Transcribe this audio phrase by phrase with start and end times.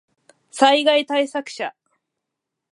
[0.49, 1.75] 災害対策車